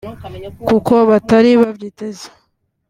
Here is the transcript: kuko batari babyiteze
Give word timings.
kuko 0.67 0.93
batari 1.09 1.51
babyiteze 1.61 2.27